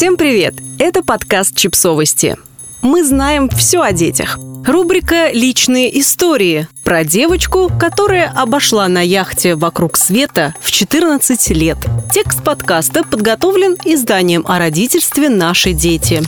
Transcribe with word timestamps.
Всем 0.00 0.16
привет! 0.16 0.54
Это 0.78 1.02
подкаст 1.02 1.54
«Чипсовости». 1.54 2.38
Мы 2.80 3.04
знаем 3.04 3.50
все 3.50 3.82
о 3.82 3.92
детях. 3.92 4.38
Рубрика 4.66 5.30
«Личные 5.30 6.00
истории» 6.00 6.66
про 6.84 7.04
девочку, 7.04 7.70
которая 7.78 8.32
обошла 8.34 8.88
на 8.88 9.02
яхте 9.02 9.56
вокруг 9.56 9.98
света 9.98 10.54
в 10.62 10.70
14 10.70 11.50
лет. 11.50 11.76
Текст 12.14 12.42
подкаста 12.42 13.04
подготовлен 13.04 13.76
изданием 13.84 14.42
о 14.48 14.58
родительстве 14.58 15.28
«Наши 15.28 15.74
дети». 15.74 16.22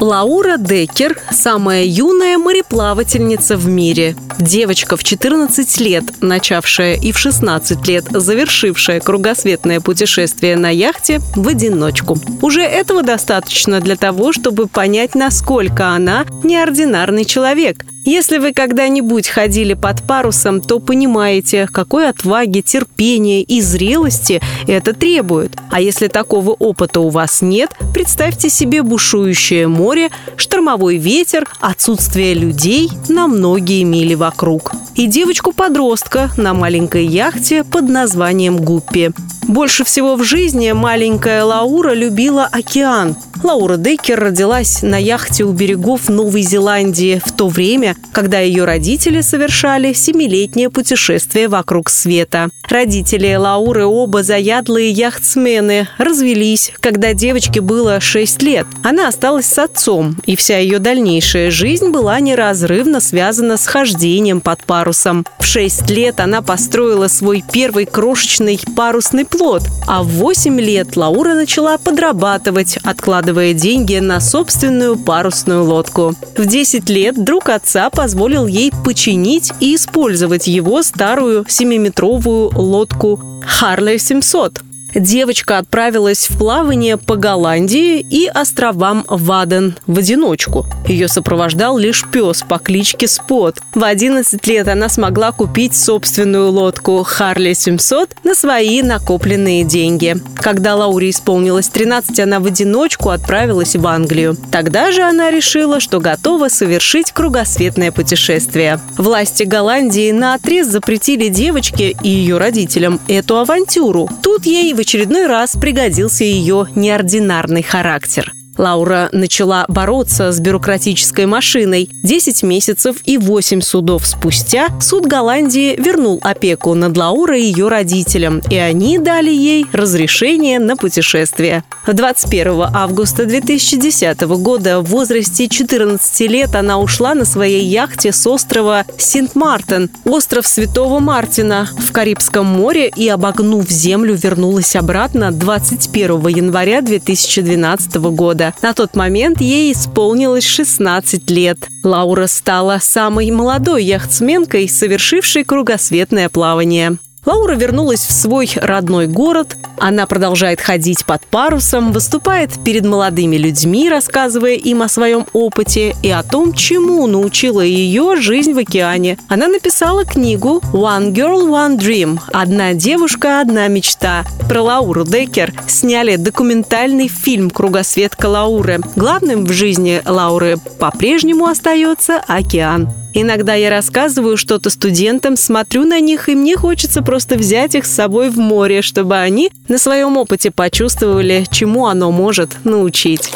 Лаура 0.00 0.56
Деккер– 0.56 1.18
самая 1.30 1.84
юная 1.84 2.36
мореплавательница 2.38 3.56
в 3.56 3.68
мире. 3.68 4.16
Девочка 4.38 4.96
в 4.96 5.04
14 5.04 5.80
лет, 5.80 6.04
начавшая 6.20 6.94
и 6.94 7.12
в 7.12 7.18
16 7.18 7.86
лет 7.86 8.06
завершившая 8.10 9.00
кругосветное 9.00 9.80
путешествие 9.80 10.56
на 10.56 10.70
яхте 10.70 11.20
в 11.36 11.46
одиночку. 11.46 12.18
Уже 12.40 12.62
этого 12.62 13.02
достаточно 13.02 13.80
для 13.80 13.96
того, 13.96 14.32
чтобы 14.32 14.66
понять, 14.66 15.14
насколько 15.14 15.88
она 15.88 16.24
неординарный 16.42 17.24
человек. 17.24 17.84
Если 18.04 18.38
вы 18.38 18.52
когда-нибудь 18.52 19.28
ходили 19.28 19.74
под 19.74 20.02
парусом, 20.02 20.60
то 20.60 20.80
понимаете, 20.80 21.68
какой 21.70 22.08
отваги, 22.08 22.60
терпения 22.60 23.42
и 23.42 23.60
зрелости 23.60 24.40
это 24.66 24.92
требует. 24.92 25.52
А 25.70 25.80
если 25.80 26.08
такого 26.08 26.50
опыта 26.50 26.98
у 26.98 27.10
вас 27.10 27.42
нет, 27.42 27.70
представьте 27.94 28.50
себе 28.50 28.82
бушующее 28.82 29.68
море, 29.68 30.10
штормовой 30.36 30.96
ветер, 30.96 31.48
отсутствие 31.60 32.34
людей 32.34 32.90
на 33.08 33.28
многие 33.28 33.84
мили 33.84 34.14
вокруг. 34.14 34.72
И 34.96 35.06
девочку-подростка 35.06 36.30
на 36.36 36.54
маленькой 36.54 37.06
яхте 37.06 37.62
под 37.62 37.88
названием 37.88 38.56
Гуппи. 38.56 39.12
Больше 39.52 39.84
всего 39.84 40.16
в 40.16 40.24
жизни 40.24 40.72
маленькая 40.72 41.44
Лаура 41.44 41.92
любила 41.92 42.48
океан. 42.50 43.16
Лаура 43.42 43.76
Деккер 43.76 44.18
родилась 44.18 44.82
на 44.82 44.96
яхте 44.96 45.44
у 45.44 45.52
берегов 45.52 46.08
Новой 46.08 46.42
Зеландии 46.42 47.20
в 47.24 47.32
то 47.32 47.48
время, 47.48 47.96
когда 48.12 48.38
ее 48.38 48.64
родители 48.64 49.20
совершали 49.20 49.92
семилетнее 49.92 50.70
путешествие 50.70 51.48
вокруг 51.48 51.90
света. 51.90 52.50
Родители 52.68 53.34
Лауры 53.34 53.84
оба 53.84 54.22
заядлые 54.22 54.90
яхтсмены, 54.90 55.88
развелись, 55.98 56.72
когда 56.80 57.12
девочке 57.12 57.60
было 57.60 58.00
6 58.00 58.42
лет. 58.42 58.66
Она 58.84 59.08
осталась 59.08 59.46
с 59.46 59.58
отцом, 59.58 60.16
и 60.24 60.36
вся 60.36 60.58
ее 60.58 60.78
дальнейшая 60.78 61.50
жизнь 61.50 61.90
была 61.90 62.20
неразрывно 62.20 63.00
связана 63.00 63.56
с 63.56 63.66
хождением 63.66 64.40
под 64.40 64.64
парусом. 64.64 65.26
В 65.40 65.44
6 65.44 65.90
лет 65.90 66.20
она 66.20 66.42
построила 66.42 67.08
свой 67.08 67.42
первый 67.52 67.86
крошечный 67.86 68.58
парусный 68.76 69.24
плод, 69.24 69.41
а 69.88 70.02
в 70.04 70.06
8 70.06 70.60
лет 70.60 70.96
Лаура 70.96 71.34
начала 71.34 71.76
подрабатывать, 71.76 72.78
откладывая 72.84 73.54
деньги 73.54 73.96
на 73.96 74.20
собственную 74.20 74.96
парусную 74.96 75.64
лодку. 75.64 76.14
В 76.36 76.46
10 76.46 76.88
лет 76.88 77.22
друг 77.22 77.48
отца 77.48 77.90
позволил 77.90 78.46
ей 78.46 78.72
починить 78.84 79.52
и 79.58 79.74
использовать 79.74 80.46
его 80.46 80.82
старую 80.82 81.42
7-метровую 81.42 82.56
лодку 82.56 83.20
«Харлей 83.44 83.96
700», 83.96 84.71
девочка 84.94 85.58
отправилась 85.58 86.28
в 86.28 86.38
плавание 86.38 86.96
по 86.96 87.16
Голландии 87.16 88.00
и 88.00 88.26
островам 88.26 89.04
Ваден 89.08 89.76
в 89.86 89.98
одиночку. 89.98 90.66
Ее 90.86 91.08
сопровождал 91.08 91.78
лишь 91.78 92.04
пес 92.10 92.42
по 92.46 92.58
кличке 92.58 93.08
Спот. 93.08 93.58
В 93.74 93.84
11 93.84 94.46
лет 94.46 94.68
она 94.68 94.88
смогла 94.88 95.32
купить 95.32 95.74
собственную 95.74 96.50
лодку 96.50 97.02
Харли 97.02 97.54
700 97.54 98.10
на 98.24 98.34
свои 98.34 98.82
накопленные 98.82 99.64
деньги. 99.64 100.16
Когда 100.36 100.76
Лауре 100.76 101.10
исполнилось 101.10 101.68
13, 101.68 102.20
она 102.20 102.40
в 102.40 102.46
одиночку 102.46 103.10
отправилась 103.10 103.76
в 103.76 103.86
Англию. 103.86 104.36
Тогда 104.50 104.92
же 104.92 105.02
она 105.02 105.30
решила, 105.30 105.80
что 105.80 106.00
готова 106.00 106.48
совершить 106.48 107.12
кругосветное 107.12 107.92
путешествие. 107.92 108.80
Власти 108.98 109.44
Голландии 109.44 110.10
на 110.10 110.34
отрез 110.34 110.66
запретили 110.66 111.28
девочке 111.28 111.94
и 112.02 112.08
ее 112.08 112.38
родителям 112.38 113.00
эту 113.08 113.38
авантюру. 113.38 114.08
Тут 114.22 114.44
ей 114.46 114.74
в 114.74 114.81
очередной 114.82 115.26
раз 115.26 115.56
пригодился 115.56 116.24
ее 116.24 116.68
неординарный 116.74 117.62
характер. 117.62 118.32
Лаура 118.58 119.08
начала 119.12 119.64
бороться 119.68 120.30
с 120.32 120.40
бюрократической 120.40 121.26
машиной. 121.26 121.88
10 122.02 122.42
месяцев 122.42 122.96
и 123.04 123.16
8 123.16 123.60
судов 123.60 124.06
спустя 124.06 124.68
суд 124.80 125.06
Голландии 125.06 125.74
вернул 125.78 126.20
опеку 126.22 126.74
над 126.74 126.96
Лаурой 126.96 127.42
и 127.42 127.46
ее 127.46 127.68
родителям, 127.68 128.40
и 128.50 128.56
они 128.56 128.98
дали 128.98 129.30
ей 129.30 129.66
разрешение 129.72 130.58
на 130.58 130.76
путешествие. 130.76 131.64
21 131.86 132.64
августа 132.74 133.24
2010 133.26 134.20
года 134.22 134.80
в 134.80 134.86
возрасте 134.86 135.48
14 135.48 136.20
лет 136.30 136.54
она 136.54 136.78
ушла 136.78 137.14
на 137.14 137.24
своей 137.24 137.64
яхте 137.64 138.12
с 138.12 138.26
острова 138.26 138.84
Синт-Мартин, 138.98 139.90
остров 140.04 140.46
Святого 140.46 140.98
Мартина 141.00 141.68
в 141.78 141.92
Карибском 141.92 142.46
море 142.46 142.90
и, 142.94 143.08
обогнув 143.08 143.68
землю, 143.68 144.14
вернулась 144.14 144.76
обратно 144.76 145.32
21 145.32 146.26
января 146.28 146.82
2012 146.82 147.94
года 147.96 148.41
года. 148.42 148.54
На 148.62 148.74
тот 148.74 148.96
момент 148.96 149.40
ей 149.40 149.72
исполнилось 149.72 150.44
16 150.44 151.30
лет. 151.30 151.68
Лаура 151.84 152.26
стала 152.26 152.78
самой 152.80 153.30
молодой 153.30 153.84
яхтсменкой, 153.84 154.68
совершившей 154.68 155.44
кругосветное 155.44 156.28
плавание. 156.28 156.98
Лаура 157.24 157.54
вернулась 157.54 158.00
в 158.00 158.10
свой 158.10 158.50
родной 158.56 159.06
город. 159.06 159.56
Она 159.78 160.06
продолжает 160.06 160.60
ходить 160.60 161.06
под 161.06 161.24
парусом, 161.24 161.92
выступает 161.92 162.50
перед 162.64 162.84
молодыми 162.84 163.36
людьми, 163.36 163.88
рассказывая 163.88 164.54
им 164.54 164.82
о 164.82 164.88
своем 164.88 165.26
опыте 165.32 165.94
и 166.02 166.10
о 166.10 166.24
том, 166.24 166.52
чему 166.52 167.06
научила 167.06 167.60
ее 167.60 168.16
жизнь 168.16 168.52
в 168.54 168.58
океане. 168.58 169.18
Она 169.28 169.46
написала 169.46 170.04
книгу 170.04 170.60
«One 170.72 171.12
Girl, 171.12 171.48
One 171.48 171.78
Dream»– 171.78 172.18
«Одна 172.32 172.74
девушка, 172.74 173.40
одна 173.40 173.68
мечта». 173.68 174.24
Про 174.48 174.62
Лауру 174.62 175.04
Деккер 175.04 175.52
сняли 175.68 176.16
документальный 176.16 177.06
фильм 177.06 177.50
«Кругосветка 177.50 178.26
Лауры». 178.26 178.80
Главным 178.96 179.46
в 179.46 179.52
жизни 179.52 180.02
Лауры 180.04 180.56
по-прежнему 180.80 181.46
остается 181.46 182.18
океан. 182.26 182.88
Иногда 183.14 183.54
я 183.54 183.70
рассказываю 183.70 184.36
что-то 184.36 184.70
студентам, 184.70 185.36
смотрю 185.36 185.84
на 185.84 186.00
них, 186.00 186.28
и 186.28 186.34
мне 186.34 186.56
хочется 186.56 187.02
просто 187.02 187.36
взять 187.36 187.74
их 187.74 187.84
с 187.84 187.94
собой 187.94 188.30
в 188.30 188.38
море, 188.38 188.80
чтобы 188.80 189.18
они 189.18 189.50
на 189.68 189.78
своем 189.78 190.16
опыте 190.16 190.50
почувствовали, 190.50 191.44
чему 191.50 191.86
оно 191.86 192.10
может 192.10 192.64
научить. 192.64 193.30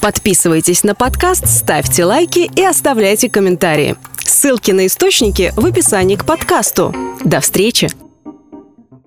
Подписывайтесь 0.00 0.84
на 0.84 0.94
подкаст, 0.94 1.48
ставьте 1.48 2.04
лайки 2.04 2.50
и 2.54 2.62
оставляйте 2.62 3.28
комментарии. 3.28 3.96
Ссылки 4.24 4.70
на 4.70 4.86
источники 4.86 5.52
в 5.56 5.66
описании 5.66 6.16
к 6.16 6.24
подкасту. 6.24 6.94
До 7.24 7.40
встречи! 7.40 8.05